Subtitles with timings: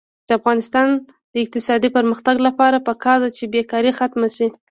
[0.27, 0.87] د افغانستان
[1.33, 4.47] د اقتصادي پرمختګ لپاره پکار ده چې بېکاري ختمه شي.